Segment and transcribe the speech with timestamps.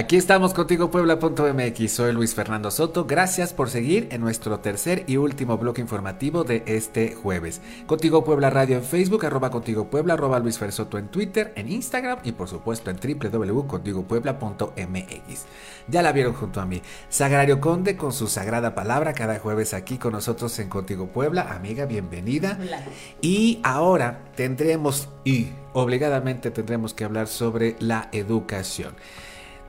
[0.00, 5.18] Aquí estamos contigo Puebla.mx, soy Luis Fernando Soto, gracias por seguir en nuestro tercer y
[5.18, 7.60] último bloque informativo de este jueves.
[7.86, 11.70] Contigo Puebla Radio en Facebook, arroba Contigo Puebla, arroba Luis Fer Soto en Twitter, en
[11.70, 15.44] Instagram y por supuesto en www.contigopuebla.mx.
[15.88, 19.98] Ya la vieron junto a mí, Sagrario Conde con su sagrada palabra cada jueves aquí
[19.98, 22.58] con nosotros en Contigo Puebla, amiga, bienvenida.
[22.58, 22.86] Hola.
[23.20, 28.94] Y ahora tendremos, y obligadamente tendremos que hablar sobre la educación.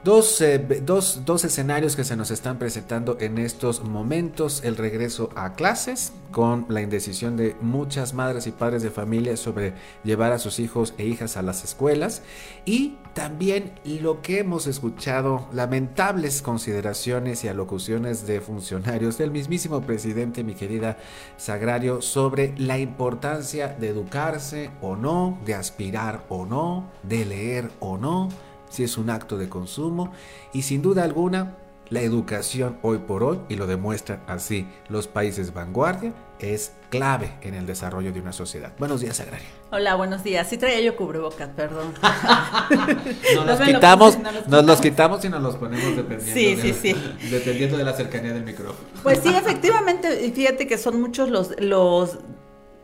[0.04, 5.30] Dos, eh, dos, dos, escenarios que se nos están presentando en estos momentos, el regreso
[5.36, 10.40] a clases con la indecisión de muchas madres y padres de familia sobre llevar a
[10.40, 12.24] sus hijos e hijas a las escuelas.
[12.66, 20.44] Y también lo que hemos escuchado, lamentables consideraciones y alocuciones de funcionarios del mismísimo presidente,
[20.44, 20.98] mi querida
[21.38, 28.00] Sagrario, sobre la importancia de educarse o no, de aspirar o no, de leer o
[28.00, 28.30] no
[28.72, 30.12] si es un acto de consumo
[30.54, 31.58] y sin duda alguna
[31.92, 37.54] la educación hoy por hoy, y lo demuestran así los países vanguardia, es clave en
[37.54, 38.72] el desarrollo de una sociedad.
[38.80, 39.46] Buenos días, Agraria.
[39.72, 40.48] Hola, buenos días.
[40.48, 41.94] Sí traía yo cubrebocas, perdón.
[43.36, 46.74] nos los quitamos, nos, los, nos los quitamos y nos los ponemos dependiendo, sí, de,
[46.74, 47.30] sí, sí.
[47.30, 48.88] dependiendo de la cercanía del micrófono.
[49.04, 52.20] Pues sí, efectivamente, y fíjate que son muchos los, los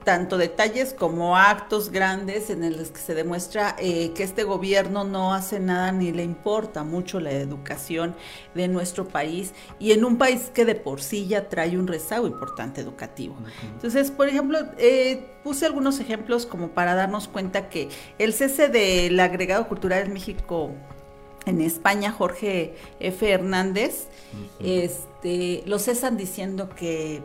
[0.07, 5.33] tanto detalles como actos grandes en los que se demuestra eh, que este gobierno no
[5.33, 8.15] hace nada ni le importa mucho la educación
[8.55, 12.25] de nuestro país y en un país que de por sí ya trae un rezago
[12.25, 13.35] importante educativo.
[13.73, 19.19] Entonces, por ejemplo, eh, puse algunos ejemplos como para darnos cuenta que el cese del
[19.19, 20.71] agregado cultural en México
[21.45, 23.29] en España, Jorge F.
[23.29, 24.85] Hernández, uh -huh.
[24.85, 27.21] este, lo cesan diciendo que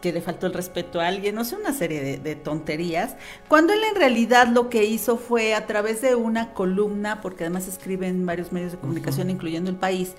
[0.00, 3.16] que le faltó el respeto a alguien, no sé, una serie de, de, tonterías,
[3.48, 7.66] cuando él en realidad lo que hizo fue a través de una columna, porque además
[7.68, 9.34] escribe en varios medios de comunicación, uh -huh.
[9.34, 10.14] incluyendo el país,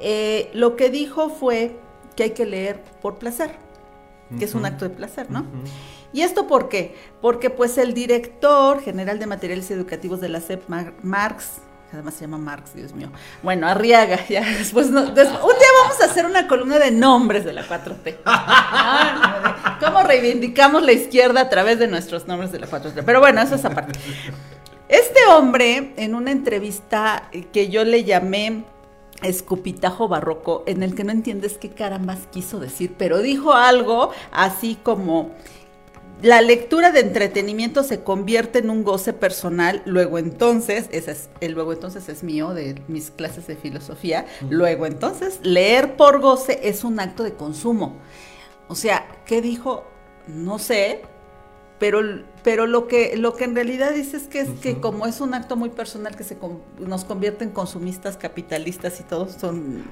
[0.00, 1.76] eh, lo que dijo fue
[2.16, 3.52] que hay que leer por placer,
[4.28, 4.44] que uh -huh.
[4.44, 5.40] es un acto de placer, ¿no?
[5.40, 5.68] Uh -huh.
[6.12, 6.94] ¿Y esto por qué?
[7.20, 10.62] Porque pues el director general de materiales educativos de la SEP,
[11.02, 13.10] Marx, además se llama Marx, Dios mío.
[13.42, 17.52] Bueno, Arriaga, ya después, no, un día vamos a hacer una columna de nombres de
[17.52, 18.18] la 4T.
[19.80, 23.02] ¿Cómo reivindicamos la izquierda a través de nuestros nombres de la 4T?
[23.04, 23.98] Pero bueno, eso es aparte.
[24.88, 28.64] Este hombre, en una entrevista que yo le llamé
[29.22, 34.76] escupitajo barroco, en el que no entiendes qué carambas quiso decir, pero dijo algo así
[34.82, 35.30] como
[36.22, 41.52] la lectura de entretenimiento se convierte en un goce personal, luego entonces, ese es, el
[41.52, 46.84] luego entonces es mío de mis clases de filosofía, luego entonces, leer por goce es
[46.84, 47.96] un acto de consumo.
[48.68, 49.84] O sea, ¿qué dijo?
[50.28, 51.02] No sé,
[51.82, 52.00] pero,
[52.44, 54.60] pero lo, que, lo que en realidad dice es que, es uh -huh.
[54.60, 56.36] que como es un acto muy personal que se
[56.78, 59.82] nos convierte en consumistas, capitalistas y todos son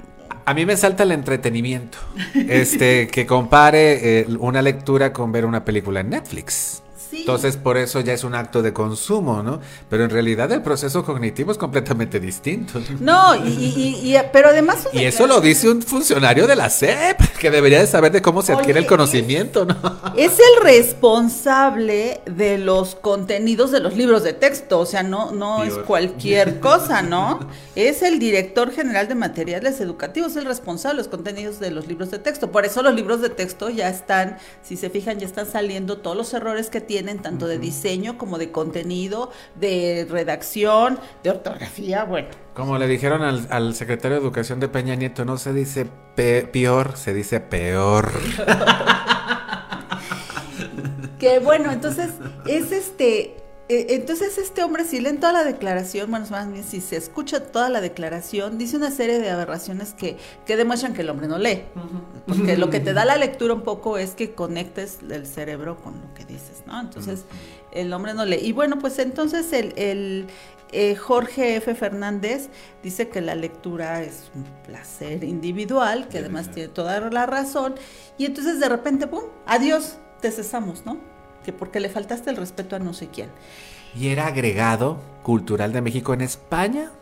[0.45, 1.99] a mí me salta el entretenimiento.
[2.35, 6.81] Este, que compare eh, una lectura con ver una película en Netflix.
[7.11, 7.21] Sí.
[7.21, 9.61] Entonces, por eso ya es un acto de consumo, ¿no?
[9.89, 12.81] Pero en realidad el proceso cognitivo es completamente distinto.
[13.01, 14.87] No, y, y, y pero además...
[14.93, 18.43] Y eso lo dice un funcionario de la SEP, que debería de saber de cómo
[18.43, 19.77] se adquiere Oye, el conocimiento, ¿no?
[20.17, 25.65] Es el responsable de los contenidos de los libros de texto, o sea, no, no
[25.65, 27.41] es cualquier cosa, ¿no?
[27.75, 32.11] Es el director general de materiales educativos, el responsable de los contenidos de los libros
[32.13, 32.53] de texto.
[32.53, 36.17] Por eso los libros de texto ya están, si se fijan, ya están saliendo todos
[36.17, 42.05] los errores que tienen tienen tanto de diseño como de contenido, de redacción, de ortografía,
[42.05, 42.29] bueno.
[42.53, 46.43] Como le dijeron al, al secretario de Educación de Peña Nieto, no se dice pe
[46.43, 48.13] peor, se dice peor.
[51.19, 52.11] que bueno, entonces
[52.47, 53.39] es este,
[53.73, 57.69] entonces este hombre si leen toda la declaración, bueno, más bien si se escucha toda
[57.69, 61.63] la declaración, dice una serie de aberraciones que, que demuestran que el hombre no lee.
[61.77, 62.23] Uh -huh.
[62.27, 66.01] Porque lo que te da la lectura un poco es que conectes el cerebro con
[66.01, 66.81] lo que dices, ¿no?
[66.81, 67.79] Entonces uh -huh.
[67.81, 68.41] el hombre no lee.
[68.43, 70.27] Y bueno, pues entonces el, el
[70.73, 71.75] eh, Jorge F.
[71.75, 72.49] Fernández
[72.83, 77.75] dice que la lectura es un placer individual, que además tiene toda la razón.
[78.19, 79.25] Y entonces de repente, ¡pum!
[79.47, 81.10] Adiós, te cesamos, ¿no?
[81.51, 83.29] Que porque le faltaste el respeto a no sé quién.
[83.95, 86.93] ¿Y era agregado cultural de México en España?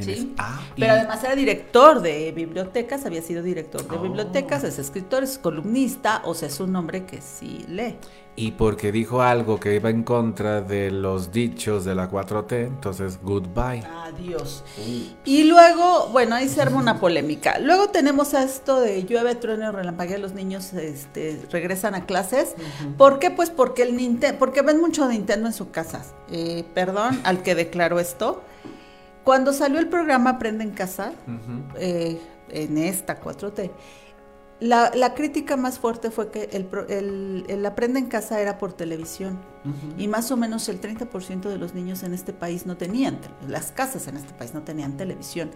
[0.00, 4.00] Sí, ah, pero además era director de bibliotecas, había sido director de oh.
[4.00, 7.96] bibliotecas, es escritor, es columnista, o sea, es un hombre que sí lee
[8.34, 13.18] y porque dijo algo que iba en contra de los dichos de la 4T, entonces
[13.22, 13.84] goodbye.
[13.84, 14.64] Adiós.
[15.24, 17.58] Y luego, bueno, ahí se arma una polémica.
[17.58, 22.54] Luego tenemos esto de llueve, trueno, relampaguea, los niños este, regresan a clases.
[22.96, 23.30] ¿Por qué?
[23.30, 26.02] Pues porque el Nintendo, porque ven mucho Nintendo en su casa.
[26.30, 28.42] Eh, perdón al que declaró esto.
[29.24, 31.12] Cuando salió el programa Aprende en Casa,
[31.76, 33.70] eh, en esta 4T,
[34.62, 39.40] la, crítica más fuerte fue que el, el, aprende en casa era por televisión.
[39.98, 43.72] Y más o menos el 30% de los niños en este país no tenían, las
[43.72, 45.50] casas en este país no tenían televisión.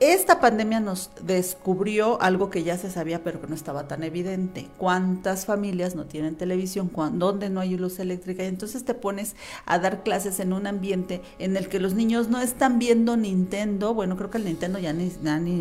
[0.00, 4.66] Esta pandemia nos descubrió algo que ya se sabía pero que no estaba tan evidente.
[4.76, 6.90] ¿Cuántas familias no tienen televisión?
[7.12, 8.42] ¿Dónde no hay luz eléctrica?
[8.42, 9.36] Y entonces te pones
[9.66, 13.94] a dar clases en un ambiente en el que los niños no están viendo Nintendo.
[13.94, 15.04] Bueno, creo que el Nintendo ya ni,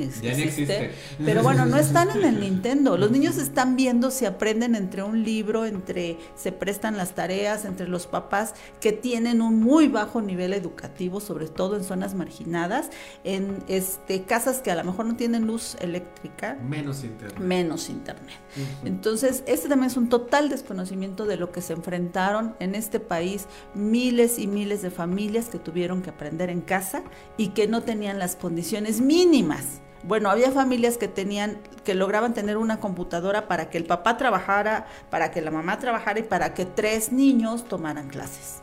[0.01, 0.91] existe,
[1.23, 2.97] Pero bueno, no están en el Nintendo.
[2.97, 7.87] Los niños están viendo si aprenden entre un libro, entre se prestan las tareas, entre
[7.87, 12.89] los papás que tienen un muy bajo nivel educativo, sobre todo en zonas marginadas,
[13.23, 16.57] en este casas que a lo mejor no tienen luz eléctrica.
[16.67, 17.39] Menos internet.
[17.39, 18.35] Menos internet.
[18.83, 23.47] Entonces, este también es un total desconocimiento de lo que se enfrentaron en este país
[23.73, 27.03] miles y miles de familias que tuvieron que aprender en casa
[27.37, 29.81] y que no tenían las condiciones mínimas.
[30.03, 34.85] Bueno, había familias que tenían, que lograban tener una computadora para que el papá trabajara,
[35.09, 38.61] para que la mamá trabajara y para que tres niños tomaran clases.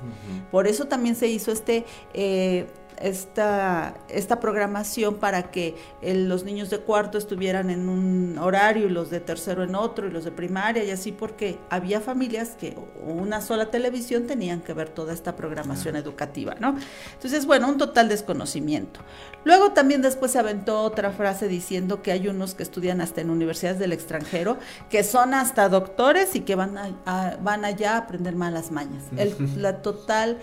[0.50, 2.66] Por eso también se hizo este eh,
[3.00, 9.10] esta, esta programación para que los niños de cuarto estuvieran en un horario y los
[9.10, 13.40] de tercero en otro y los de primaria y así porque había familias que una
[13.40, 16.76] sola televisión tenían que ver toda esta programación educativa, ¿no?
[17.14, 19.00] Entonces, bueno, un total desconocimiento.
[19.44, 23.30] Luego también después se aventó otra frase diciendo que hay unos que estudian hasta en
[23.30, 24.58] universidades del extranjero,
[24.90, 29.04] que son hasta doctores y que van, a, van allá a aprender malas mañas.
[29.16, 30.38] El, la total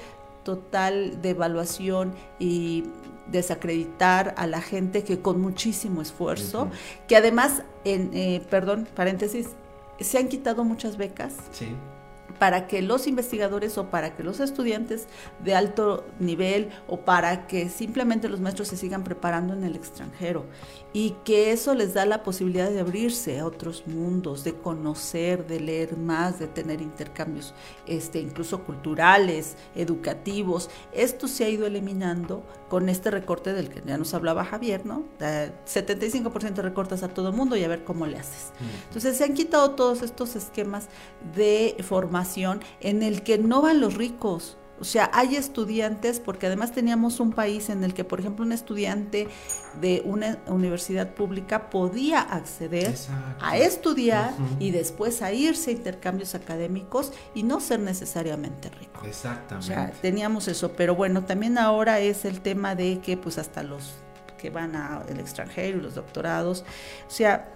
[0.48, 2.86] total de evaluación y
[3.30, 6.70] desacreditar a la gente que con muchísimo esfuerzo,
[7.06, 9.50] que además, en, eh, perdón, paréntesis,
[10.00, 11.34] se han quitado muchas becas.
[11.52, 11.68] Sí
[12.40, 15.08] para que los investigadores o para que los estudiantes
[15.44, 20.46] de alto nivel o para que simplemente los maestros se sigan preparando en el extranjero
[20.94, 25.60] y que eso les da la posibilidad de abrirse a otros mundos, de conocer, de
[25.60, 27.54] leer más, de tener intercambios
[27.86, 30.70] este, incluso culturales, educativos.
[30.94, 35.04] Esto se ha ido eliminando con este recorte del que ya nos hablaba Javier, ¿no?
[35.20, 38.52] 75% recortas a todo mundo y a ver cómo le haces.
[38.88, 40.88] Entonces se han quitado todos estos esquemas
[41.36, 42.27] de formación
[42.82, 47.32] en el que no van los ricos, o sea, hay estudiantes, porque además teníamos un
[47.32, 49.28] país en el que, por ejemplo, un estudiante
[49.82, 52.96] de una universidad pública podía acceder
[53.42, 59.02] a estudiar y después a irse a intercambios académicos y no ser necesariamente rico.
[59.06, 59.56] Exactamente.
[59.72, 63.64] O sea, teníamos eso, pero bueno, también ahora es el tema de que pues hasta
[63.64, 63.96] los
[64.38, 66.64] que van al extranjero y los doctorados,
[67.08, 67.52] o sea,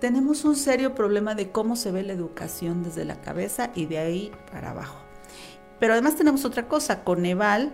[0.00, 3.98] tenemos un serio problema de cómo se ve la educación desde la cabeza y de
[3.98, 4.96] ahí para abajo.
[5.78, 7.72] Pero además tenemos otra cosa, Coneval,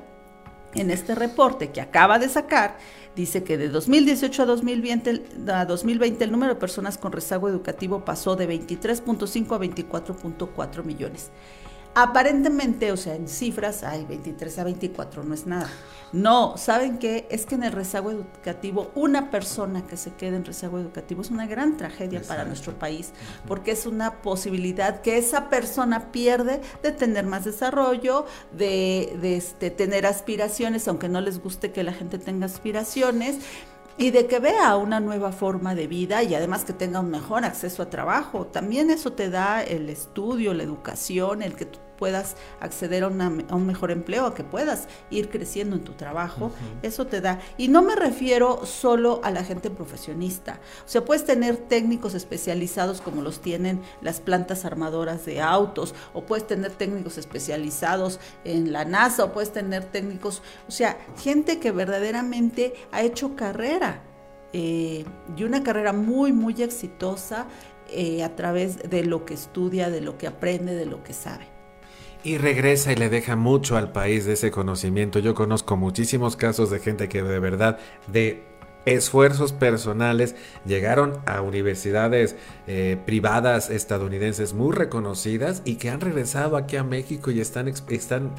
[0.75, 2.77] en este reporte que acaba de sacar,
[3.15, 8.05] dice que de 2018 a 2020, a 2020 el número de personas con rezago educativo
[8.05, 11.31] pasó de 23.5 a 24.4 millones.
[11.99, 15.71] Aparentemente, o sea, en cifras, hay 23 a 24, no es nada.
[16.13, 17.27] No, ¿saben qué?
[17.31, 21.31] Es que en el rezago educativo, una persona que se quede en rezago educativo es
[21.31, 23.15] una gran tragedia para nuestro país,
[23.49, 29.71] porque es una posibilidad que esa persona pierde de tener más desarrollo, de, de este,
[29.71, 33.39] tener aspiraciones, aunque no les guste que la gente tenga aspiraciones
[33.97, 37.47] y de que vea una nueva forma de vida y además que tenga un mejor
[37.47, 38.45] acceso a trabajo.
[38.47, 43.67] También eso te da el estudio, la educación, el que tú puedas acceder a, un
[43.67, 46.51] mejor empleo, a que puedas ir creciendo en tu trabajo,
[46.83, 47.41] eso te da.
[47.57, 53.01] Y no me refiero solo a la gente profesionista, o sea, puedes tener técnicos especializados
[53.01, 58.85] como los tienen las plantas armadoras de autos, o puedes tener técnicos especializados en la
[58.85, 64.03] NASA, o puedes tener técnicos, o sea, gente que verdaderamente ha hecho carrera.
[64.53, 65.05] Eh,
[65.37, 67.47] y una carrera muy, muy exitosa
[67.89, 71.56] eh, a través de lo que estudia, de lo que aprende, de lo que sabe.
[72.27, 75.21] Y regresa y le deja mucho al país de ese conocimiento.
[75.21, 77.79] Yo conozco muchísimos casos de gente que de verdad,
[78.09, 78.43] de
[78.85, 82.35] esfuerzos personales llegaron a universidades
[82.67, 88.33] eh, privadas estadounidenses muy reconocidas y que han regresado aquí a México y están, están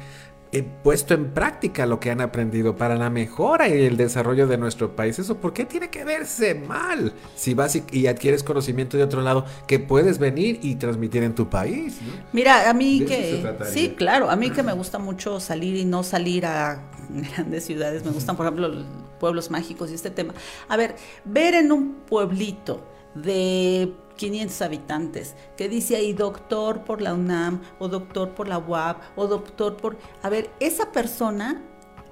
[0.82, 4.96] puesto en práctica lo que han aprendido para la mejora y el desarrollo de nuestro
[4.96, 5.18] país.
[5.18, 7.12] ¿Eso por qué tiene que verse mal?
[7.34, 11.50] Si vas y, adquieres conocimiento de otro lado que puedes venir y transmitir en tu
[11.50, 11.98] país.
[12.32, 13.44] Mira, a mí que...
[13.70, 16.82] Sí, claro, a mí que me gusta mucho salir y no salir a
[17.34, 18.86] grandes ciudades, me gustan, por ejemplo, los
[19.20, 20.34] pueblos mágicos y este tema.
[20.68, 22.82] A ver, ver en un pueblito
[23.14, 29.00] de 500 habitantes, que dice ahí doctor por la UNAM o doctor por la UAP
[29.16, 29.96] o doctor por...
[30.22, 31.62] A ver, esa persona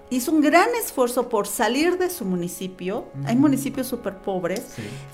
[0.08, 4.64] hizo un gran esfuerzo por salir de su municipio, hay municipios súper pobres,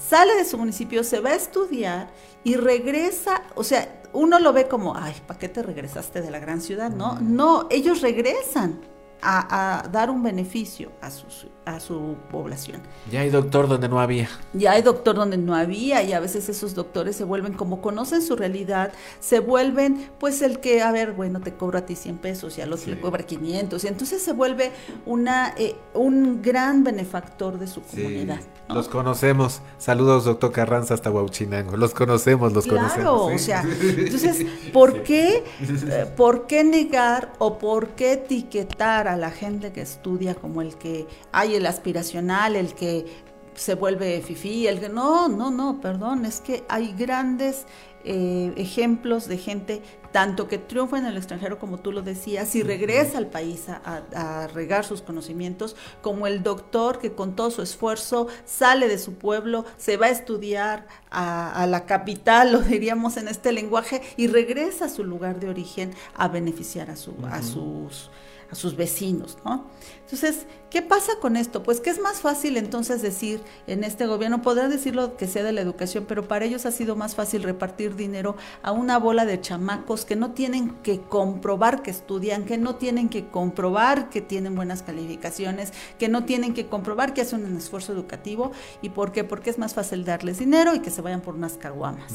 [0.09, 2.11] sale de su municipio, se va a estudiar
[2.45, 6.39] y regresa, o sea, uno lo ve como, ay, ¿para qué te regresaste de la
[6.39, 6.91] gran ciudad?
[6.91, 8.81] No, no, ellos regresan
[9.23, 11.27] a, dar un beneficio a su,
[11.65, 12.81] a su población.
[13.11, 14.29] Ya hay doctor donde no había.
[14.53, 18.23] Ya hay doctor donde no había y a veces esos doctores se vuelven, como conocen
[18.23, 22.19] su realidad, se vuelven pues el que, a ver, bueno, te cobro a ti 100
[22.19, 24.73] pesos y al otro le cobra 500 y entonces se vuelve
[25.07, 28.41] una, eh, un gran benefactor de su comunidad.
[28.69, 29.61] Los conocemos.
[29.79, 31.77] Saludos, doctor Carranza, hasta Huauchinango.
[31.77, 32.95] Los conocemos, los conocemos.
[32.95, 39.17] Claro, o sea, entonces, ¿por qué, eh, ¿por qué negar o por qué etiquetar a
[39.17, 43.07] la gente que estudia como el que hay el aspiracional, el que
[43.55, 47.67] se vuelve fifí, el que no, no, no, perdón, es que hay grandes
[48.05, 52.63] eh, ejemplos de gente tanto que triunfa en el extranjero, como tú lo decías, y
[52.63, 58.27] regresa al país a, regar sus conocimientos, como el doctor que con todo su esfuerzo
[58.45, 63.53] sale de su pueblo, se va a estudiar a, la capital, lo diríamos en este
[63.53, 68.11] lenguaje, y regresa a su lugar de origen a beneficiar a, su, a sus
[68.53, 69.67] a sus vecinos, ¿no?
[70.03, 71.63] Entonces, ¿qué pasa con esto?
[71.63, 75.53] Pues que es más fácil entonces decir en este gobierno, podrá decirlo que sea de
[75.53, 79.41] la educación, pero para ellos ha sido más fácil repartir dinero a una bola de
[79.41, 84.55] chamacos que no tienen que comprobar que estudian, que no tienen que comprobar que tienen
[84.55, 88.53] buenas calificaciones, que no tienen que comprobar que hacen un esfuerzo educativo.
[88.83, 89.25] ¿Y por qué?
[89.25, 92.13] Porque es más fácil darles dinero y que se vayan por unas caguamas.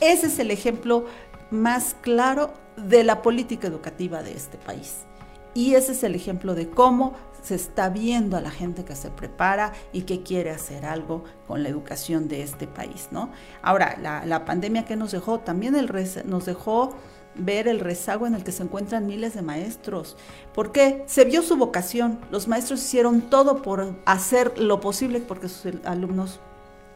[0.00, 1.04] Ese es el ejemplo
[1.50, 5.04] más claro de la política educativa de este país.
[5.54, 9.10] Y ese es el ejemplo de cómo se está viendo a la gente que se
[9.10, 13.30] prepara y que quiere hacer algo con la educación de este país, ¿no?
[13.62, 15.90] Ahora, la, pandemia que nos dejó, también el
[16.26, 16.94] nos dejó
[17.34, 20.16] ver el rezago en el que se encuentran miles de maestros.
[20.54, 21.04] ¿Por qué?
[21.06, 22.20] Se vio su vocación.
[22.30, 26.40] Los maestros hicieron todo por hacer lo posible porque sus alumnos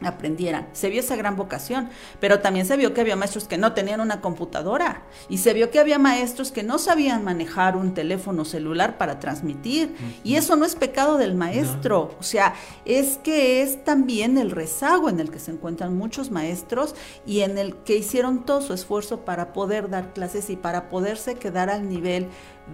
[0.01, 0.67] aprendieran.
[0.73, 4.01] Se vio esa gran vocación, pero también se vio que había maestros que no tenían
[4.01, 8.97] una computadora y se vio que había maestros que no sabían manejar un teléfono celular
[8.97, 9.95] para transmitir.
[10.23, 15.09] Y eso no es pecado del maestro, o sea, es que es también el rezago
[15.09, 19.21] en el que se encuentran muchos maestros y en el que hicieron todo su esfuerzo
[19.25, 22.27] para poder dar clases y para poderse quedar al nivel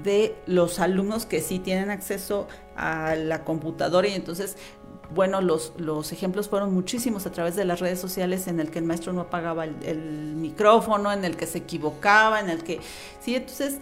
[0.04, 4.56] de los alumnos que sí tienen acceso a la computadora y entonces
[5.14, 8.80] bueno, los, los ejemplos fueron muchísimos a través de las redes sociales en el que
[8.80, 12.80] el maestro no apagaba el, micrófono, en el que se equivocaba, en el que...
[13.20, 13.80] Sí, entonces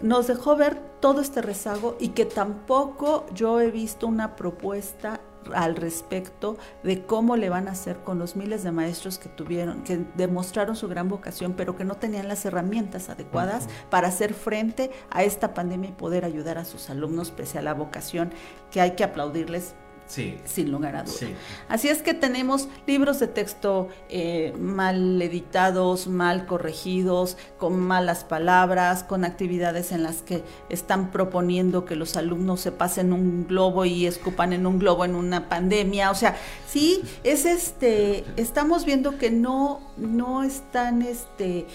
[0.00, 5.20] nos dejó ver todo este rezago y que tampoco yo he visto una propuesta
[5.54, 9.82] al respecto de cómo le van a hacer con los miles de maestros que tuvieron,
[9.82, 14.90] que demostraron su gran vocación, pero que no tenían las herramientas adecuadas para hacer frente
[15.10, 18.32] a esta pandemia y poder ayudar a sus alumnos pese a la vocación
[18.70, 19.74] que hay que aplaudirles
[20.12, 21.24] sin lugar a dudas.
[21.68, 29.04] Así es que tenemos libros de texto eh, mal editados, mal corregidos, con malas palabras,
[29.04, 34.06] con actividades en las que están proponiendo que los alumnos se pasen un globo y
[34.06, 36.10] escupan en un globo en una pandemia.
[36.10, 41.66] O sea, sí, es este, estamos viendo que no, no están este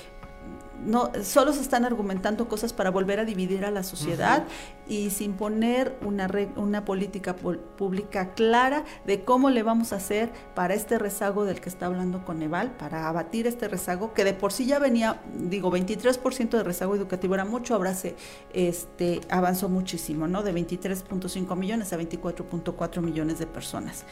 [0.86, 4.46] no, solo se están argumentando cosas para volver a dividir a la sociedad
[4.88, 10.74] y sin poner una, una política pública clara de cómo le vamos a hacer para
[10.74, 14.66] este rezago del que está hablando Coneval, para abatir este rezago, que de por sí
[14.66, 18.16] ya venía, digo, 23% de rezago educativo era mucho, ahora se
[18.54, 20.44] este, avanzó muchísimo, ¿no?
[20.44, 24.06] De 23.5 millones a 24.4 millones de personas.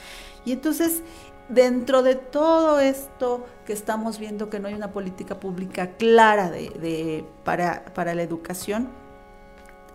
[0.45, 1.01] Y entonces,
[1.49, 7.25] dentro de todo esto que estamos viendo que no hay una política pública clara de,
[7.43, 8.89] para, para, la educación,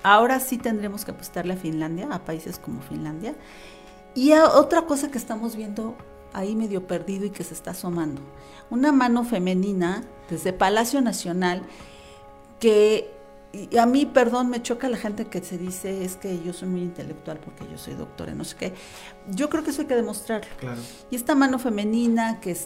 [0.03, 3.35] ahora sí tendremos que apostarle a Finlandia, a países como Finlandia.
[4.15, 5.97] Y otra cosa que estamos viendo
[6.33, 8.23] ahí medio perdido y que se está asomando,
[8.71, 11.63] una mano femenina desde Palacio Nacional
[12.61, 13.11] que
[13.53, 16.69] y a mí, perdón, me choca la gente que se dice es que yo soy
[16.69, 18.75] muy intelectual porque yo soy doctora, no sé qué.
[19.29, 20.49] Yo creo que eso hay que demostrarlo.
[21.11, 22.57] Y esta mano femenina que,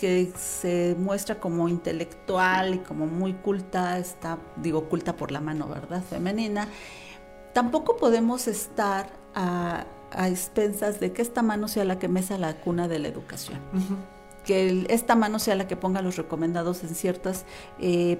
[0.00, 5.68] que se muestra como intelectual y como muy culta, está, digo, culta por la mano,
[5.68, 6.02] ¿verdad?
[6.02, 6.66] Femenina,
[7.52, 9.86] tampoco podemos estar a,
[10.26, 13.60] expensas de que esta mano sea la que mesa la cuna de la educación.
[14.44, 17.44] Que esta mano sea la que ponga los recomendados en ciertas,
[17.78, 18.18] eh,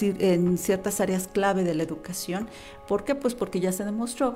[0.00, 2.48] en ciertas áreas clave de la educación.
[2.88, 3.14] ¿Por qué?
[3.14, 4.34] Pues porque ya se demostró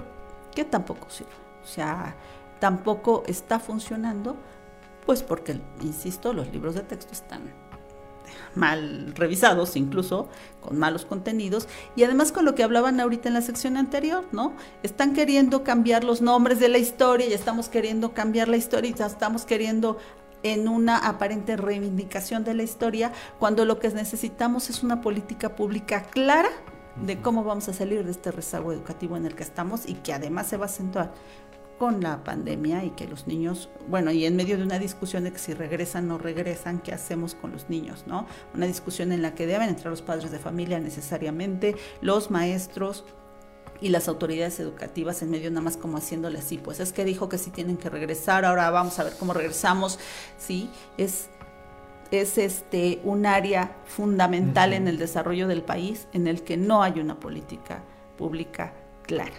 [0.55, 1.33] que tampoco sirve.
[1.63, 2.17] O sea,
[2.61, 4.37] tampoco está funcionando,
[5.07, 7.53] pues porque, insisto, los libros de texto están
[8.55, 10.29] mal revisados, incluso
[10.61, 14.55] con malos contenidos, y además con lo que hablaban ahorita en la sección anterior, ¿no?
[14.83, 19.03] Están queriendo cambiar los nombres de la historia y estamos queriendo cambiar la historia y
[19.03, 19.99] estamos queriendo
[20.45, 26.03] en una aparente reivindicación de la historia, cuando lo que necesitamos es una política pública
[26.03, 26.51] clara
[27.03, 30.13] de cómo vamos a salir de este rezago educativo en el que estamos y que
[30.13, 31.13] además se va a acentuar
[31.79, 35.33] con la pandemia y que los niños, bueno, y en medio de una discusión de
[35.33, 38.05] que si regresan o no regresan, ¿qué hacemos con los niños?
[38.07, 38.27] ¿no?
[38.55, 43.05] Una discusión en la que deben entrar los padres de familia necesariamente, los maestros
[43.85, 47.29] y las autoridades educativas en medio nada más como haciéndole así, pues es que dijo
[47.29, 49.99] que sí tienen que regresar, ahora vamos a ver cómo regresamos,
[50.39, 51.29] sí, es
[52.11, 56.99] es este un área fundamental en el desarrollo del país en el que no hay
[56.99, 57.83] una política
[58.17, 58.73] pública
[59.03, 59.35] clara.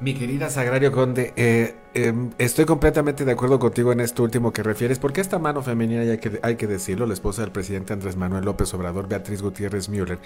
[0.00, 4.62] Mi querida Sagrario Conde, eh, Em, estoy completamente de acuerdo contigo en esto último que
[4.62, 8.16] refieres, porque esta mano femenina, hay que, hay que decirlo, la esposa del presidente Andrés
[8.16, 10.18] Manuel López Obrador, Beatriz Gutiérrez Müller,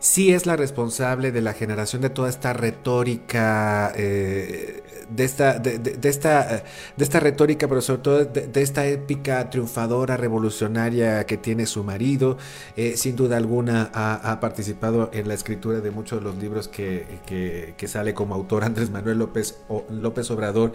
[0.00, 5.96] sí es la responsable de la generación de toda esta retórica, eh, de, esta, de,
[6.02, 6.64] esta,
[6.96, 12.36] de esta retórica, pero sobre todo de, esta épica triunfadora, revolucionaria que tiene su marido.
[12.76, 17.06] Eh, sin duda alguna ha, participado en la escritura de muchos de los libros que,
[17.26, 20.72] que, que sale como autor Andrés Manuel López, López Obrador.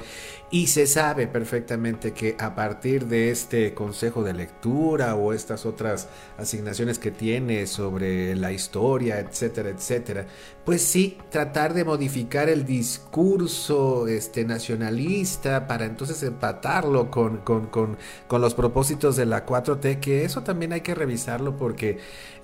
[0.50, 6.08] Y se sabe perfectamente que a partir de este consejo de lectura o estas otras
[6.38, 10.26] asignaciones que tiene sobre la historia, etcétera, etcétera,
[10.66, 17.98] pues sí, tratar de modificar el discurso este, nacionalista para entonces empatarlo con, con, con,
[18.28, 22.00] con los propósitos de la 4T, que eso también hay que revisarlo porque,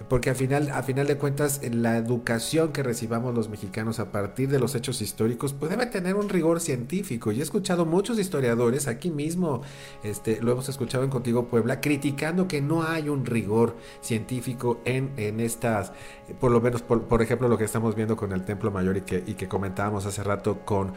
[0.08, 4.50] porque al final, a final de cuentas la educación que recibamos los mexicanos a partir
[4.50, 7.32] de los hechos históricos pues debe tener un rigor científico.
[7.32, 9.62] Y he escuchado muchos historiadores, aquí mismo
[10.04, 15.12] este, lo hemos escuchado en Contigo Puebla, criticando que no hay un rigor científico en,
[15.18, 15.94] en estas,
[16.40, 19.24] por lo menos, por, ejemplo, lo que estamos viendo con el Templo Mayor y que,
[19.26, 20.94] y que comentábamos hace rato con,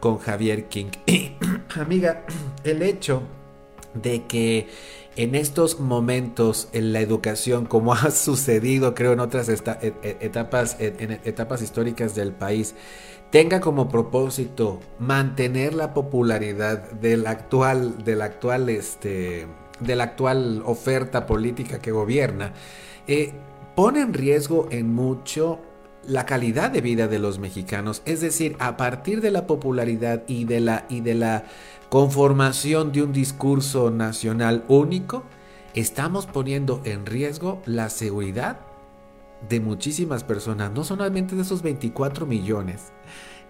[0.00, 0.90] con Javier King.
[1.76, 2.24] amiga,
[2.64, 3.22] el hecho
[3.94, 4.68] de que
[5.22, 10.76] en estos momentos en la educación, como ha sucedido creo en otras e, e, etapas,
[10.78, 12.74] en etapas históricas del país,
[13.30, 16.84] tenga como propósito mantener la popularidad
[17.26, 19.46] actual, actual, este,
[19.78, 22.54] de la actual oferta política que gobierna,
[23.06, 23.34] eh,
[23.76, 25.60] pone en riesgo en mucho
[26.06, 28.00] la calidad de vida de los mexicanos.
[28.06, 31.44] Es decir, a partir de la popularidad y de la, y de la
[31.90, 35.24] conformación de un discurso nacional único,
[35.74, 38.60] estamos poniendo en riesgo la seguridad
[39.48, 42.92] de muchísimas personas, no solamente de esos 24 millones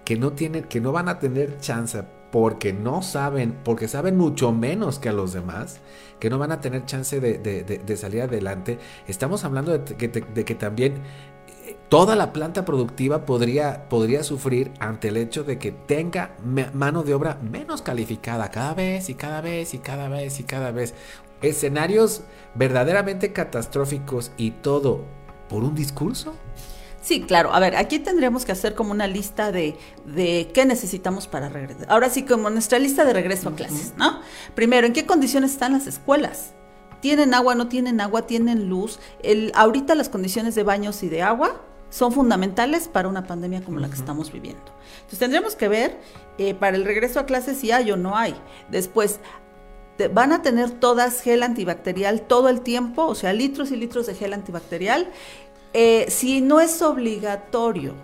[0.05, 4.53] que no tienen, que no van a tener chance porque no saben, porque saben mucho
[4.53, 5.81] menos que a los demás,
[6.19, 8.79] que no van a tener chance de, salir adelante.
[9.09, 10.95] Estamos hablando de que, también
[11.91, 16.37] toda la planta productiva podría, podría sufrir ante el hecho de que tenga
[16.73, 20.71] mano de obra menos calificada cada vez y cada vez y cada vez y cada
[20.71, 20.95] vez.
[21.43, 22.23] Escenarios
[22.55, 25.05] verdaderamente catastróficos y todo
[25.49, 26.35] por un discurso.
[27.03, 27.53] Sí, claro.
[27.53, 31.87] A ver, aquí tendríamos que hacer como una lista de, de qué necesitamos para regresar.
[31.91, 34.21] Ahora sí, como nuestra lista de regreso a clases, ¿no?
[34.55, 36.53] Primero, ¿en qué condiciones están las escuelas?
[37.01, 39.01] ¿Tienen agua, no tienen agua, tienen luz?
[39.25, 43.79] El, ahorita las condiciones de baños y de agua son fundamentales para una pandemia como
[43.79, 44.73] la que estamos viviendo.
[44.95, 45.99] Entonces tendríamos que ver
[46.39, 48.35] eh, para el regreso a clases si hay o no hay.
[48.71, 49.21] Después,
[50.09, 54.15] van a tener todas gel antibacterial todo el tiempo, o sea, litros y litros de
[54.15, 55.11] gel antibacterial.
[55.73, 57.95] Eh, si no es obligatorio,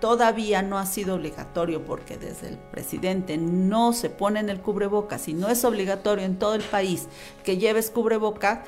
[0.00, 5.18] todavía no ha sido obligatorio porque desde el presidente no se pone en el cubreboca,
[5.18, 7.06] si no es obligatorio en todo el país
[7.44, 8.64] que lleves cubreboca,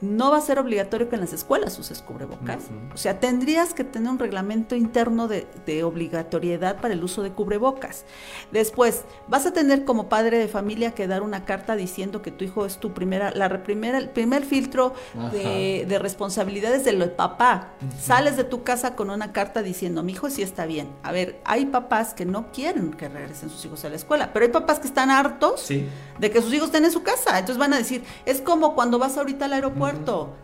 [0.00, 2.64] no va a ser obligatorio que en las escuelas uses cubrebocas.
[2.94, 5.46] O sea, tendrías que tener un reglamento interno de,
[5.84, 8.04] obligatoriedad para el uso de cubrebocas.
[8.50, 12.44] Después, vas a tener como padre de familia que dar una carta diciendo que tu
[12.44, 14.94] hijo es tu primera, la primera, el primer filtro
[15.32, 17.72] de, responsabilidades del papá.
[18.00, 20.88] Sales de tu casa con una carta diciendo, mi hijo sí está bien.
[21.02, 24.46] A ver, hay papás que no quieren que regresen sus hijos a la escuela, pero
[24.46, 27.38] hay papás que están hartos de que sus hijos estén en su casa.
[27.38, 29.89] Entonces van a decir, es como cuando vas ahorita al aeropuerto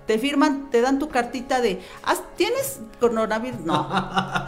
[0.07, 1.81] Te firman, te dan tu cartita de,
[2.37, 3.61] ¿tienes coronavirus?
[3.61, 3.89] No.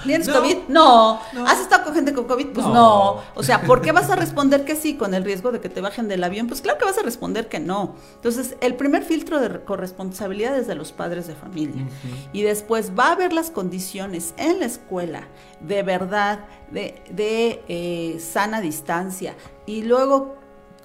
[0.05, 0.69] ¿Tienes COVID?
[0.69, 1.21] No.
[1.47, 2.49] ¿Has estado con gente con COVID?
[2.49, 3.21] Pues no.
[3.35, 5.81] O sea, ¿por qué vas a responder que sí con el riesgo de que te
[5.81, 6.47] bajen del avión?
[6.47, 7.97] Pues claro que vas a responder que no.
[8.17, 11.87] Entonces, el primer filtro de corresponsabilidad es de los padres de familia.
[12.33, 15.25] Y después va a haber las condiciones en la escuela
[15.61, 19.35] de verdad, de, de eh, sana distancia.
[19.67, 20.38] Y luego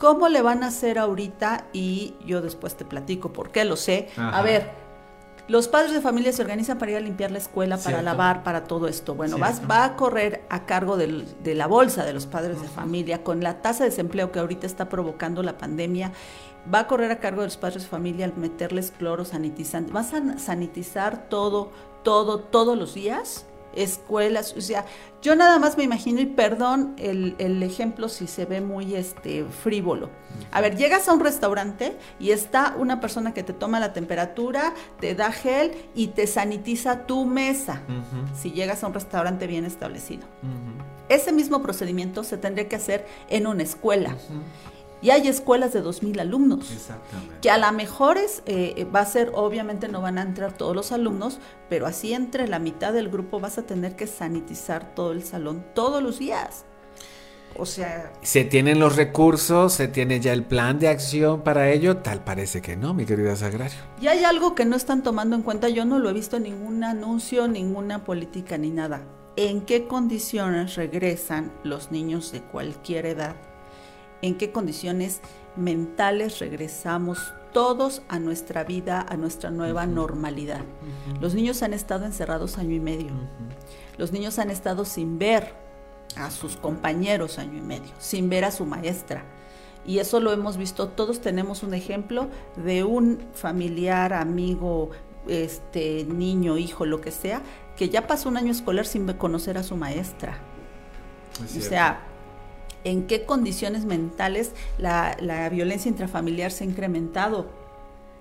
[0.03, 1.67] ¿Cómo le van a hacer ahorita?
[1.71, 4.09] Y yo después te platico por qué lo sé.
[4.17, 4.69] A ver,
[5.47, 8.65] los padres de familia se organizan para ir a limpiar la escuela, para lavar, para
[8.65, 9.15] todo esto.
[9.15, 13.23] Bueno, vas, va a correr a cargo de la bolsa de los padres de familia
[13.23, 16.11] con la tasa de desempleo que ahorita está provocando la pandemia.
[16.71, 19.93] Va a correr a cargo de los padres de familia al meterles cloro sanitizante.
[19.93, 21.71] Vas a sanitizar todo,
[22.03, 24.85] todo, todos los días escuelas, o sea,
[25.21, 30.09] yo nada más me imagino, y perdón el, ejemplo si se ve muy este frívolo.
[30.51, 34.73] A ver, llegas a un restaurante y está una persona que te toma la temperatura,
[34.99, 37.81] te da gel y te sanitiza tu mesa,
[38.35, 40.27] si llegas a un restaurante bien establecido.
[41.09, 44.15] Ese mismo procedimiento se tendría que hacer en una escuela.
[45.03, 46.71] Y hay escuelas de 2.000 alumnos.
[46.71, 47.35] Exactamente.
[47.41, 50.73] Que a lo mejor es, eh, va a ser, obviamente no van a entrar todos
[50.73, 51.39] los alumnos,
[51.69, 55.65] pero así entre la mitad del grupo vas a tener que sanitizar todo el salón
[55.75, 56.63] todos los días.
[57.57, 58.13] O sea...
[58.21, 59.73] ¿Se tienen los recursos?
[59.73, 61.97] ¿Se tiene ya el plan de acción para ello?
[61.97, 63.77] Tal parece que no, mi querida Sagrario.
[63.99, 66.43] Y hay algo que no están tomando en cuenta, yo no lo he visto en
[66.43, 69.03] ningún anuncio, ninguna política ni nada.
[69.35, 73.35] ¿En qué condiciones regresan los niños de cualquier edad
[74.23, 75.19] en qué condiciones
[75.55, 80.61] mentales regresamos todos a nuestra vida, a nuestra nueva normalidad.
[81.19, 83.11] Los niños han estado encerrados año y medio.
[83.97, 85.53] Los niños han estado sin ver
[86.15, 89.25] a sus compañeros año y medio, sin ver a su maestra.
[89.85, 94.91] Y eso lo hemos visto, todos tenemos un ejemplo de un familiar, amigo,
[95.27, 97.41] este niño, hijo, lo que sea,
[97.75, 100.37] que ya pasó un año escolar sin conocer a su maestra.
[101.43, 102.12] o sea,
[102.83, 107.47] en qué condiciones mentales la, violencia intrafamiliar se ha incrementado,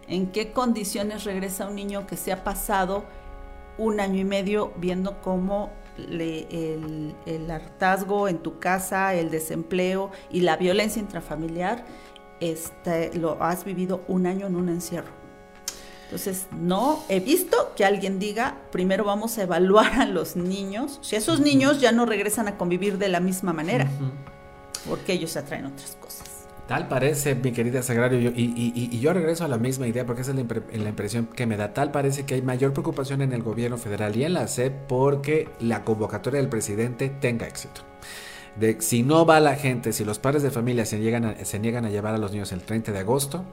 [0.09, 3.05] en qué condiciones regresa un niño que se ha pasado
[3.79, 7.15] un año y medio viendo cómo el,
[7.51, 11.85] hartazgo en tu casa, el desempleo y la violencia intrafamiliar,
[12.41, 15.23] este, lo has vivido un año en un encierro.
[16.05, 21.17] Entonces, no he visto que alguien diga, primero vamos a evaluar a los niños, si
[21.17, 23.89] esos niños ya no regresan a convivir de la misma manera
[24.89, 26.29] porque ellos atraen otras cosas.
[26.67, 30.37] Tal parece, mi querida Sagrario, y, yo regreso a la misma idea porque esa es
[30.37, 31.75] la, impresión que me da.
[31.75, 35.49] Tal parece que hay mayor preocupación en el gobierno federal y en la SEP porque
[35.61, 37.83] la convocatoria del presidente tenga éxito.
[38.59, 40.99] De, si no va la gente, si los padres de familia se,
[41.45, 43.45] se niegan a llevar a los niños el 30 de agosto,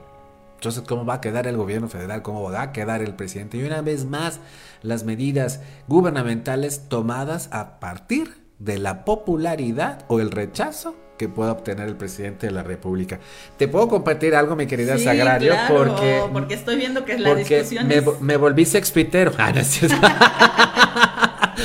[0.60, 2.20] entonces, ¿cómo va a quedar el gobierno federal?
[2.20, 3.56] ¿Cómo va a quedar el presidente?
[3.56, 4.40] Y una vez más,
[4.82, 11.86] las medidas gubernamentales tomadas a partir de la popularidad o el rechazo que pueda obtener
[11.86, 13.20] el presidente de la República.
[13.58, 17.86] Te puedo compartir algo, mi querida Sagrario, porque porque estoy viendo que es la discusión
[17.86, 19.32] me, me volví sexpitero.
[19.38, 19.52] Ah,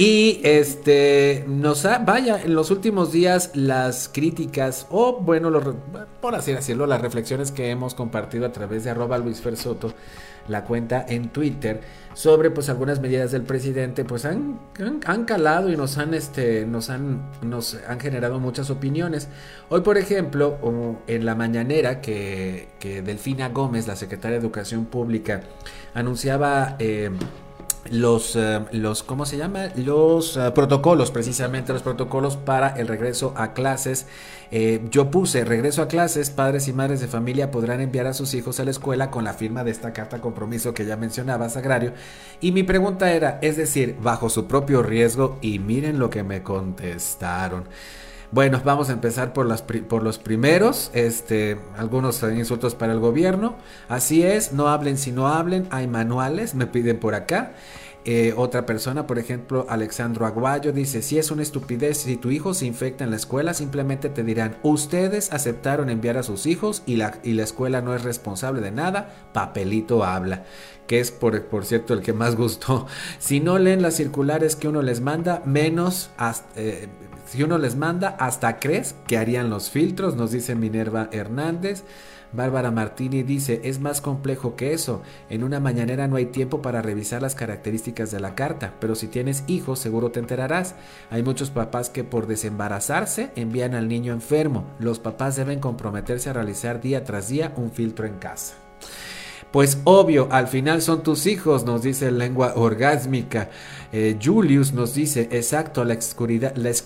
[0.00, 5.50] y este nos vaya en los últimos días las críticas o bueno,
[6.22, 9.92] por así decirlo, las reflexiones que hemos compartido a través de arroba Luis Fersoto,
[10.48, 11.82] la cuenta en Twitter
[12.14, 14.58] sobre pues algunas medidas del presidente pues han,
[15.04, 19.28] han, calado y nos han este nos han nos han generado muchas opiniones.
[19.68, 25.42] Hoy por ejemplo en la mañanera que, que Delfina Gómez la secretaria de Educación Pública
[25.92, 27.10] anunciaba eh,
[27.88, 29.68] los, eh, los, ¿cómo se llama?
[29.76, 34.06] Los eh, protocolos, precisamente los protocolos para el regreso a clases.
[34.50, 38.34] Eh, yo puse regreso a clases, padres y madres de familia podrán enviar a sus
[38.34, 41.92] hijos a la escuela con la firma de esta carta compromiso que ya mencionaba Sagrario.
[42.40, 46.42] Y mi pregunta era, es decir, bajo su propio riesgo, y miren lo que me
[46.42, 47.64] contestaron.
[48.32, 53.56] Bueno, vamos a empezar por, las por los primeros, este, algunos insultos para el gobierno.
[53.88, 57.52] Así es, no hablen si no hablen, hay manuales, me piden por acá.
[58.04, 62.54] Eh, otra persona, por ejemplo, Alexandro Aguayo, dice, si es una estupidez, si tu hijo
[62.54, 66.96] se infecta en la escuela, simplemente te dirán, ustedes aceptaron enviar a sus hijos y
[66.96, 70.44] la, y la escuela no es responsable de nada, papelito habla,
[70.86, 72.86] que es por, por cierto el que más gustó.
[73.18, 76.10] Si no leen las circulares que uno les manda, menos...
[76.54, 76.88] Eh,
[77.30, 81.84] si uno les manda, hasta crees que harían los filtros, nos dice Minerva Hernández.
[82.32, 85.02] Bárbara Martini dice, es más complejo que eso.
[85.28, 89.06] En una mañanera no hay tiempo para revisar las características de la carta, pero si
[89.06, 90.74] tienes hijos seguro te enterarás.
[91.08, 94.64] Hay muchos papás que por desembarazarse envían al niño enfermo.
[94.80, 98.56] Los papás deben comprometerse a realizar día tras día un filtro en casa.
[99.52, 103.50] Pues obvio, al final son tus hijos, nos dice lengua orgásmica.
[103.92, 105.98] Eh, Julius nos dice, exacto, la,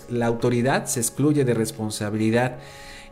[0.09, 2.57] la, autoridad se excluye de responsabilidad.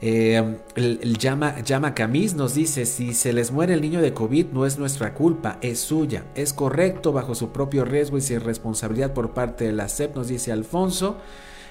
[0.01, 4.47] Eh, el, llama, llama Camis nos dice, si se les muere el niño de COVID
[4.47, 6.23] no es nuestra culpa, es suya.
[6.33, 10.29] Es correcto bajo su propio riesgo y sin responsabilidad por parte de la SEP, nos
[10.29, 11.17] dice Alfonso.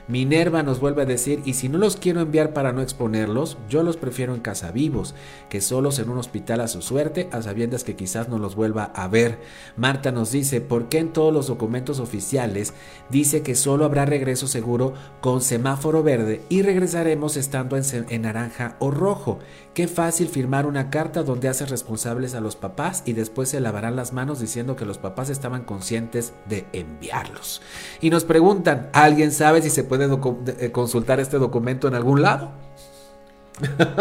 [0.08, 3.82] Minerva nos vuelve a decir, y si no los quiero enviar para no exponerlos, yo
[3.82, 5.14] los prefiero en casa vivos,
[5.48, 8.92] que solos en un hospital a su suerte, a sabiendas que quizás no los vuelva
[8.94, 9.38] a ver.
[9.76, 12.74] Marta nos dice, ¿por qué en todos los documentos oficiales
[13.10, 18.76] dice que solo habrá regreso seguro con semáforo verde y regresaremos estando en, en naranja
[18.80, 19.38] o rojo?
[19.74, 23.96] Qué fácil firmar una carta donde hace responsables a los papás y después se lavarán
[23.96, 27.62] las manos diciendo que los papás estaban conscientes de enviarlos.
[28.02, 30.10] Y nos preguntan, ¿alguien sabe si se puede
[30.58, 32.52] eh, consultar este documento en algún lado?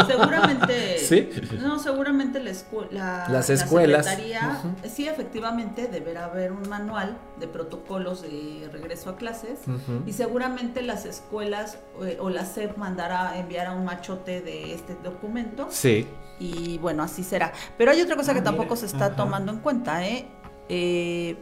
[0.07, 0.97] Seguramente.
[0.97, 1.29] ¿Sí?
[1.59, 4.07] No, seguramente la, las escuelas.
[4.93, 9.59] sí, efectivamente, deberá haber un manual de protocolos de regreso a clases
[10.05, 14.95] y seguramente las escuelas eh, o la SEP mandará enviar a un machote de este
[15.03, 15.67] documento.
[15.69, 16.07] Sí.
[16.39, 17.53] Y bueno, así será.
[17.77, 20.27] Pero hay otra cosa que ah, tampoco se está tomando en cuenta, ¿eh?
[20.69, 21.35] ¿eh?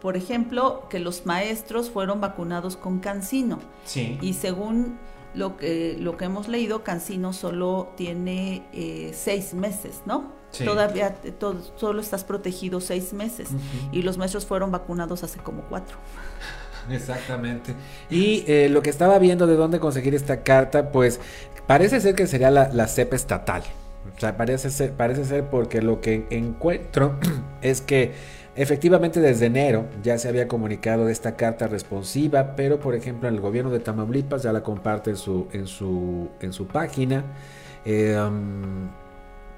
[0.00, 3.60] por ejemplo, que los maestros fueron vacunados con cancino.
[3.84, 4.18] Sí.
[4.20, 4.98] Y según
[5.34, 10.32] lo que, lo que hemos leído, Cancino solo tiene eh, seis meses, ¿no?
[10.50, 10.64] Sí.
[10.64, 11.16] Todavía
[11.76, 13.48] solo estás protegido seis meses
[13.90, 15.96] y los maestros fueron vacunados hace como cuatro.
[16.90, 17.74] Exactamente.
[18.08, 21.18] Y eh, lo que estaba viendo de dónde conseguir esta carta, pues
[21.66, 23.62] parece ser que sería la, la CEP estatal.
[24.16, 27.18] O sea, parece ser, parece ser porque lo que encuentro
[27.62, 28.12] es que
[28.56, 33.40] Efectivamente, desde enero ya se había comunicado de esta carta responsiva, pero por ejemplo el
[33.40, 37.24] gobierno de Tamaulipas ya la comparte en su, en su, en su página.
[37.84, 38.88] Eh, um,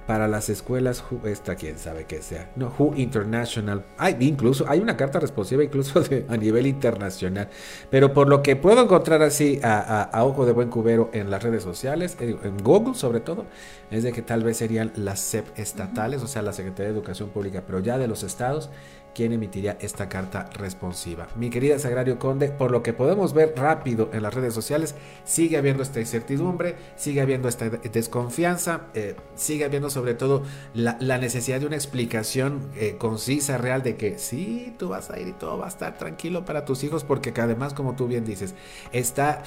[0.07, 4.97] para las escuelas, esta quién sabe qué sea, no, Who International, hay incluso, hay una
[4.97, 7.49] carta responsiva incluso a nivel internacional,
[7.91, 11.63] pero por lo que puedo encontrar así a, ojo de buen cubero en las redes
[11.63, 13.47] sociales, en, Google sobre todo,
[13.91, 17.31] es de que tal vez serían las SEP estatales, o sea, la Secretaría de Educación
[17.31, 18.71] Pública, pero ya de los estados,
[19.17, 21.27] quién emitiría esta carta responsiva.
[21.37, 25.57] Mi querida Sagrario Conde, por lo que podemos ver rápido en las redes sociales, sigue
[25.57, 30.43] habiendo esta incertidumbre, sigue habiendo esta desconfianza, eh, sigue habiendo sobre todo
[30.75, 35.29] la, necesidad de una explicación eh, concisa, real, de que sí, tú vas a ir
[35.29, 38.55] y todo va a estar tranquilo para tus hijos, porque además, como tú bien dices,
[38.93, 39.43] está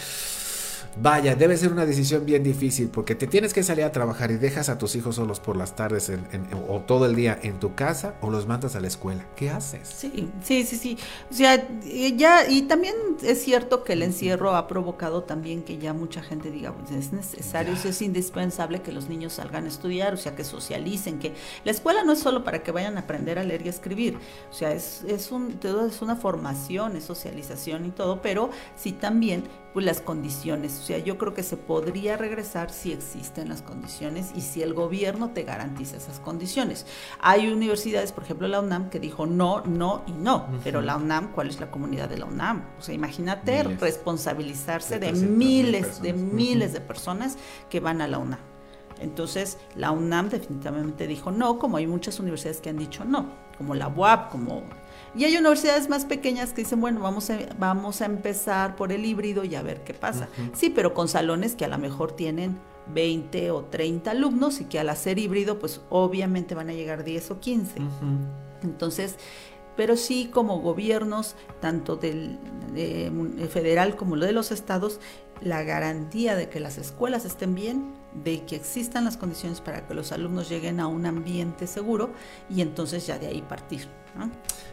[0.98, 4.36] Vaya, debe ser una decisión bien difícil porque te tienes que salir a trabajar y
[4.36, 6.12] dejas a tus hijos solos por las tardes
[6.68, 9.26] o todo el día en tu casa o los mandas a la escuela.
[9.36, 9.88] ¿Qué haces?
[9.88, 10.98] Sí, sí, sí, sí.
[11.30, 11.68] O sea,
[12.16, 16.52] ya, y también es cierto que el encierro ha provocado también que ya mucha gente
[16.52, 20.44] diga, pues es necesario, es indispensable que los niños salgan a estudiar, o sea, que
[20.44, 23.68] socialicen, que la escuela no es solo para que vayan a aprender a leer y
[23.68, 24.18] a escribir,
[24.50, 29.44] o sea, es, es, un, es una formación, es socialización y todo, pero sí también
[29.74, 30.80] pues las condiciones.
[30.80, 34.74] O sea, yo creo que se podría regresar si existen las condiciones y si el
[34.74, 36.86] gobierno te garantiza esas condiciones.
[37.20, 41.32] Hay universidades, por ejemplo la UNAM, que dijo no, no y no, pero la UNAM,
[41.32, 42.66] ¿cuál es la comunidad de la UNAM?
[42.80, 47.38] O sea, imagínate responsabilizarse de, miles, de miles de personas
[47.70, 48.40] que van a la UNAM.
[49.00, 53.28] Entonces, la UNAM definitivamente dijo no, como hay muchas universidades que han dicho no,
[53.58, 54.64] como la UAP, como
[55.16, 59.06] y hay universidades más pequeñas que dicen, bueno, vamos a, vamos a empezar por el
[59.06, 60.30] híbrido y a ver qué pasa.
[60.54, 62.60] Sí, pero con salones que a lo mejor tienen
[62.94, 67.32] 20 o 30 alumnos y que al hacer híbrido, pues obviamente van a llegar 10
[67.32, 67.76] o 15.
[68.64, 69.16] Entonces,
[69.76, 72.38] pero sí como gobiernos, tanto del
[73.50, 75.00] federal como lo de los estados,
[75.42, 79.94] la garantía de que las escuelas estén bien, de que existan las condiciones para que
[79.94, 82.10] los alumnos lleguen a un ambiente seguro
[82.50, 83.88] y entonces ya de ahí partir.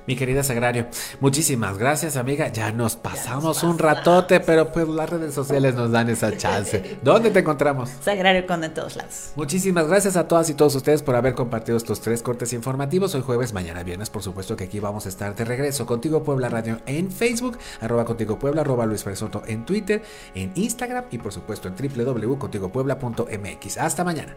[0.06, 0.86] Mi querida Sagrario,
[1.20, 2.46] muchísimas gracias amiga.
[2.48, 6.98] Ya nos pasamos un ratote, pero pues las redes sociales nos dan esa chance.
[7.02, 7.90] ¿Dónde te encontramos?
[8.02, 9.32] Sagrario con en todos lados.
[9.34, 13.16] Muchísimas gracias a todas y todos ustedes por haber compartido estos tres cortes informativos.
[13.16, 15.86] Hoy jueves, mañana viernes, por supuesto que aquí vamos a estar de regreso.
[15.86, 20.02] Contigo Puebla Radio en Facebook, arroba Contigo Puebla, arroba Luis Fresoto en Twitter,
[20.36, 23.78] en Instagram y por supuesto en www.contigopuebla.mx.
[23.78, 24.36] Hasta mañana.